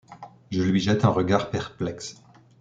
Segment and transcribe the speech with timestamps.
[0.49, 2.23] Je lui jette un regard perplexe.